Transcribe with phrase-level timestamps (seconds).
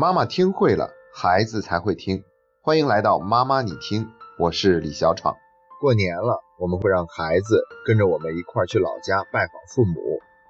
[0.00, 2.24] 妈妈听会了，孩子才会听。
[2.62, 5.36] 欢迎来到妈妈你听，我是李小闯。
[5.78, 10.00] 过年了，我们会让孩子跟着我们一块儿去老家拜访父母，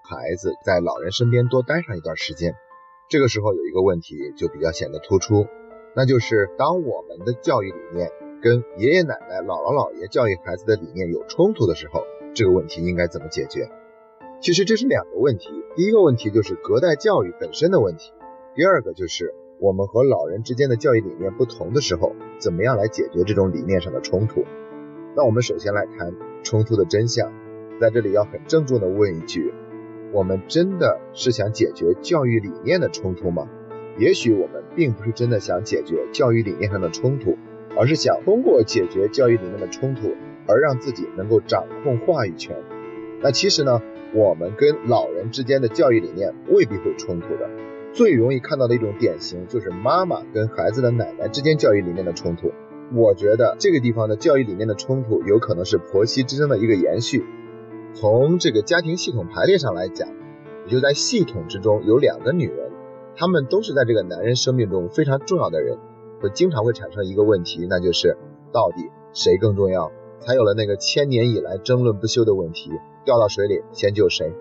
[0.08, 2.54] 孩子在老人身边多待上一段时间。
[3.08, 5.48] 这个时候有一个问题就比较显得突出，
[5.96, 8.08] 那就是当我们的教育理念
[8.40, 12.04] 跟爷爷奶奶、姥姥姥爷教育孩子的理念有冲突的时候，
[12.36, 13.68] 这个问题应该怎么解决？
[14.40, 18.12] 其实这是两个问题，第一个问题就是隔代教育本身的问题。
[18.52, 24.42] 第二个就是我们和老人之间的教育理念不同的时候，怎么样来解决这种理念上的冲突？
[25.14, 27.30] 那我们首先来谈冲突的真相，
[27.78, 29.52] 在这里要很郑重的问一句：
[30.12, 33.50] 我们真的是想解决教育理念的冲突吗？
[33.98, 37.36] 也许我们并不是真的想解决教育理念上的冲突，
[37.76, 40.14] 而是想通过解决教育理念的冲突，
[40.46, 42.56] 而让自己能够掌控话语权。
[43.20, 43.82] 那其实呢，
[44.14, 47.50] 我们跟老人之间的教育理念未必会冲突的。
[47.92, 52.52] 最容易看到的一种典型就是妈妈跟孩子的奶奶之间教育理念的冲突。
[52.92, 57.24] 我觉得这个地方的教育理念的冲突有可能是婆媳之争的一个延续。
[57.94, 60.08] 从这个家庭系统排列上来讲，
[60.66, 62.70] 也就在系统之中有两个女人，
[63.16, 65.78] 她们都是在这个男人生命中非常重要的人，
[66.20, 68.16] 会经常会产生一个问题，那就是
[68.52, 69.90] 到底谁更重要？
[70.20, 72.70] 才有了那个千年以来争论不休的问题：
[73.04, 74.32] 掉到水里先救谁？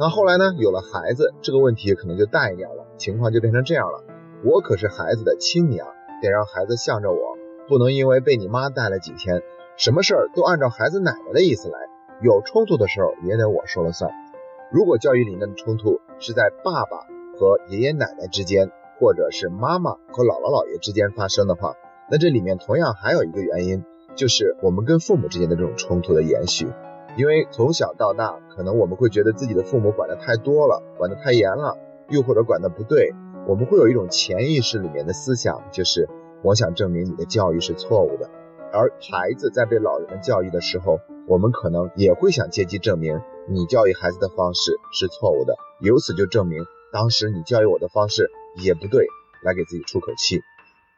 [0.00, 0.54] 那后来呢？
[0.56, 4.04] 有了孩子，这个问题可能就淡一点了，情况就变成这样了。
[4.44, 5.88] 我可是孩子的亲娘，
[6.22, 9.42] 得让孩子向着我，不能因为被你妈带了几天，
[9.76, 11.78] 什么事儿都按照孩子奶奶的意思来。
[12.22, 14.12] 有冲突的时候也得我说了算。
[14.70, 16.98] 如果教育理念的冲突是在爸爸
[17.36, 21.74] 和爷爷奶奶之间，或者是妈妈和姥姥姥爷之间发生的话，
[22.08, 26.68] 那这里面同样还有一个原因，就是我们跟父母之间的这种冲突的延续。
[27.18, 31.76] 因为从小到大，可能我们会觉得自己的父母管得太多了，管得太严了，
[32.10, 33.12] 又或者管得不对，
[33.48, 36.08] 我们会有一种潜意识里面的思想，就是
[36.44, 38.30] 我想证明你的教育是错误的。
[38.72, 48.30] 而孩子在被老人们教育的时候，我们可能也会想借机证明你教育孩子的方式是错误的，由此就证明当时你教育我的方式
[48.62, 49.08] 也不对，
[49.42, 50.40] 来给自己出口气。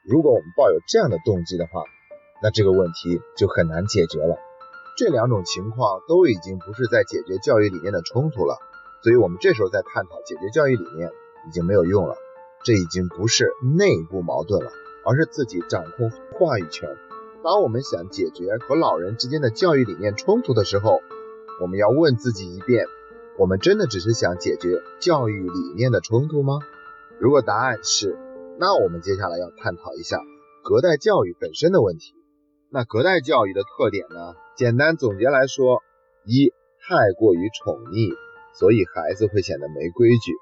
[0.04, 1.82] 如果我们抱有这样的动机的话，
[2.42, 4.36] 那这个问题就很难解决了。
[5.00, 8.58] 这两种情况都已经不是在解决教育理念的冲突了，
[9.02, 11.10] 所以我们这时候在探讨解决教育理念
[11.48, 12.16] 已经没有用了。
[12.64, 14.70] 这已经不是内部矛盾了，
[15.06, 16.98] 而是自己掌控话语权。
[17.42, 21.00] 当我们想解决和老人之间的教育理念冲突的时候，
[21.62, 22.84] 我们要问自己一遍：
[23.38, 26.58] 我们真的只是想解决教育理念的冲突吗？
[27.18, 28.18] 如果答案是，
[28.58, 30.20] 那我们接下来要探讨一下
[30.62, 32.12] 隔代教育本身的问题。
[32.68, 34.34] 那隔代教育的特点呢？
[34.60, 35.82] 简单总结来说，
[36.26, 36.52] 一
[36.86, 38.12] 太过于宠溺，
[38.52, 40.36] 所以孩子会显得没规矩；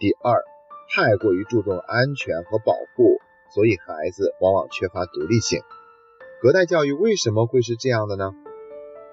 [0.00, 0.42] 第二，
[0.92, 3.20] 太过于注重安全和保护，
[3.54, 5.60] 所以孩子往往缺乏独立性。
[6.42, 8.32] 隔代教育为什么会是这样的呢？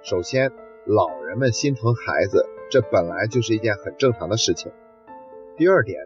[0.01, 0.51] 首先，
[0.87, 4.71] 老人们心疼孩子，这本来就是一件很正常的事情。
[5.55, 6.03] 第二点，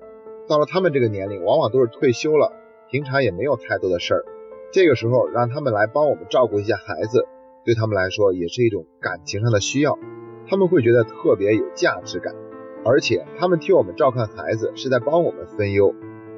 [0.50, 2.52] 到了他们这个年龄，往往都是退休了，
[2.90, 4.26] 平常也没有太多的事儿。
[4.74, 7.26] 这个时候让他们来帮我们照顾一下孩子，
[7.64, 10.00] 对他们来说也是一种感情上的需要，
[10.48, 12.36] 他们会觉得特别有价值感，
[12.84, 15.94] 而且他们替我们照看孩子是在帮我们分忧，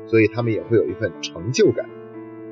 [0.06, 1.90] 所以他们也会有一份成就感。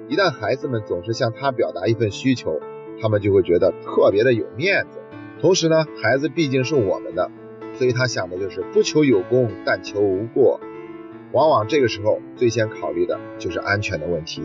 [0.08, 2.60] 一旦孩子们总是向他表达一份需求，
[3.02, 5.00] 他们就会觉得特别的有面子。
[5.40, 7.30] 同时呢，孩子毕竟是我们的，
[7.74, 10.60] 所以他想的就是不求有功，但求无过。
[11.32, 14.44] 往往这个时候最先考虑的就是安全的问题。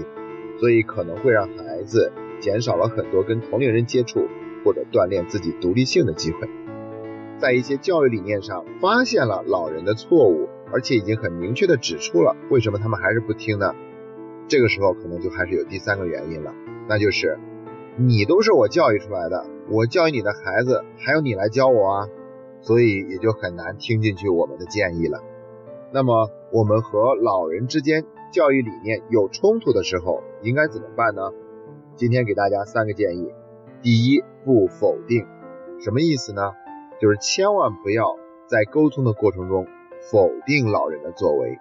[0.59, 4.27] 所以可能会让孩子减少了很多跟同龄人接触
[4.65, 6.49] 或者锻炼自己独立性的机会。
[7.39, 13.75] 在一些教育理念上发现了老人的错误，而且已经很明确的指出了为什么他们还是不听呢？
[14.49, 16.55] 这个时候可能就还是有第三个原因了，
[16.89, 17.39] 那就是
[17.97, 22.09] 你都是我教育出来的，我教育你的孩子还要你来教我啊，
[22.61, 25.23] 所以也就很难听进去我们的建议了。
[25.93, 28.05] 那么我们和老人之间。
[28.33, 31.31] 教育理念有冲突的时候应该怎么办呢？
[31.97, 33.33] 今天给大家三个建议。
[33.81, 35.27] 第一，不否定，
[35.81, 36.53] 什么意思呢？
[37.01, 38.05] 就是千万不要
[38.47, 39.67] 在沟通的过程中
[40.11, 41.59] 否定老人的作为，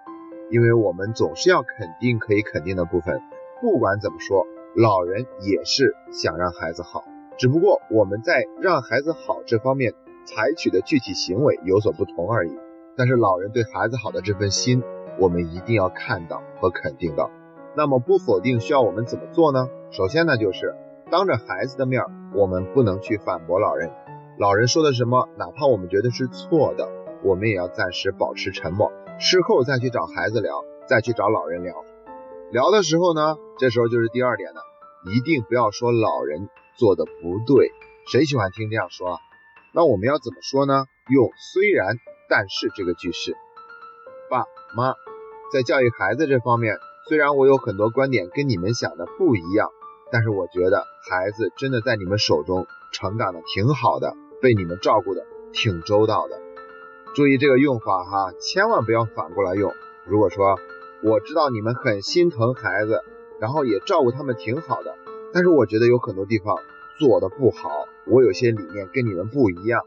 [0.50, 3.22] 因为我们总是要肯定可以肯定的部分。
[3.62, 7.04] 不管怎么说，老人也是想让孩子好，
[7.38, 9.94] 只不过我们在让孩子好这方面
[10.26, 12.52] 采取的具体行为有所不同而已。
[12.94, 14.82] 但是老人对孩子好的这份心。
[15.18, 17.30] 我们一定要看到和肯定到。
[17.74, 19.70] 那么不否定需要我们怎么做呢？
[19.90, 20.74] 首先呢，就是
[21.10, 22.02] 当着孩子的面，
[22.34, 23.90] 我们不能去反驳老人。
[24.38, 26.88] 老人说的什么，哪怕我们觉得是错的，
[27.22, 31.84] 我们也要暂时保持沉默，事后再去找孩子聊，再去找老人聊。
[32.50, 34.60] 聊的时候呢，这时候就是第二点了，
[35.14, 37.70] 一定不要说老人做的不对，
[38.06, 39.18] 谁喜欢听这样说啊？
[39.72, 40.84] 那我们要怎么说呢？
[41.08, 41.96] 用虽然
[42.28, 43.34] 但是这个句式。
[44.28, 44.44] 爸
[44.76, 44.94] 妈
[45.52, 46.76] 在教育孩子这方面，
[47.08, 49.70] 虽然我有很多观点跟你们想的不一样，
[50.10, 56.40] 但是我觉得孩子真的在你们手中成长的挺好的，被你们照顾的挺周到的。
[57.14, 59.72] 注意这个用法哈，千万不要反过来用。
[60.06, 60.58] 如果说
[61.02, 63.02] 我知道你们很心疼孩子，
[63.40, 64.94] 然后也照顾他们挺好的，
[65.32, 66.56] 但是我觉得有很多地方
[66.98, 69.82] 做的不好，我有些理念跟你们不一样。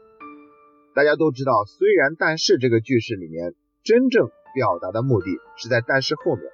[0.94, 3.54] 大家都知道，虽然但是这个句式里面。
[3.82, 6.44] 真正表达的目的是在但是后面，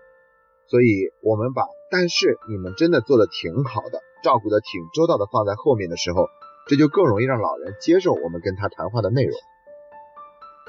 [0.68, 6.26] 所以我们把但是你们真的做的挺好的，照顾的挺周到的放在后面的时候，
[6.66, 9.34] 这就更容易让老人接受我们跟他谈话的内容。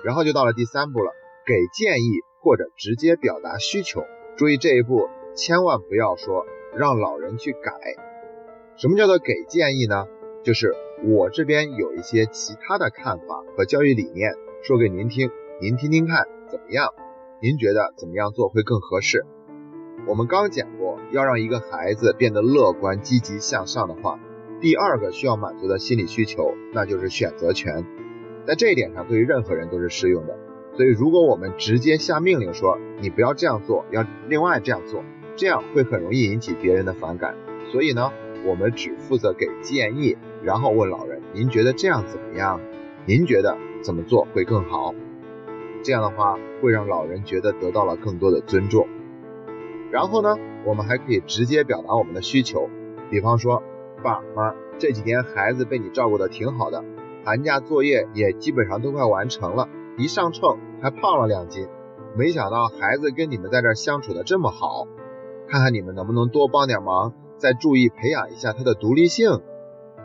[0.03, 1.11] 然后就到了第三步了，
[1.45, 2.11] 给建议
[2.41, 4.03] 或者直接表达需求。
[4.37, 6.45] 注意这一步千万不要说
[6.75, 7.71] 让老人去改。
[8.75, 10.05] 什么叫做给建议呢？
[10.43, 16.27] 就是我这边有一些其他的看法和教育理念，说给您听，您听听看。
[16.47, 16.93] 怎么样？
[17.41, 19.25] 您觉得怎么样做会更合适？
[20.05, 24.19] 我们刚讲过，要让一个孩子变得乐观、积极向上的话，
[24.61, 27.85] 第二个需要满足的心理需求，那就是选择权。
[28.45, 30.37] 在这一点上，对于任何人都是适用的。
[30.75, 35.03] 所以，如果我们直接下命令说你不要这样做，要另外这样做，
[35.35, 37.35] 这样会很容易引起别人的反感。
[37.71, 38.13] 所以呢，
[38.45, 42.61] 我们只负责给建议，然后问老人：您觉得这样怎么样？
[43.05, 44.93] 您觉得怎么做会更好？
[45.83, 48.87] 这样的话会让老人觉得得到了更多的尊重。
[49.91, 50.35] 然后呢，
[50.65, 52.69] 我们还可以直接表达我们的需求，
[53.09, 53.63] 比方说，
[54.03, 56.83] 爸妈这几天孩子被你照顾的挺好的，
[57.23, 61.67] 寒假作业也基本上都快完成了，一上秤还胖了两斤，
[62.17, 64.87] 没想到孩子跟你们在这相处的这么好，
[65.47, 69.41] 看看你们能不能多帮点忙，再注意培养一下他的独立性，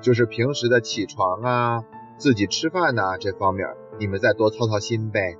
[0.00, 1.84] 就是平时的起床啊、
[2.18, 3.66] 自己吃饭呐这方面，
[3.98, 5.36] 你们再多操操心呗。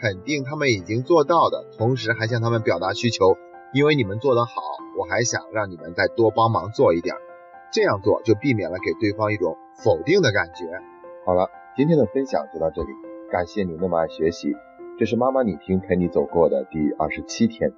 [0.00, 3.36] 肯定他们已经做到的，同时还向他们表达需求，
[3.72, 4.52] 因为你们做得好，
[4.98, 7.14] 我还想让你们再多帮忙做一点，
[7.70, 10.64] 这样做就避免了给对方一种否定的感觉。
[11.26, 12.88] 好了，今天的分享就到这里，
[13.30, 14.56] 感谢你那么爱学习，
[14.98, 17.72] 这是妈妈你听陪你走过的第二十七天。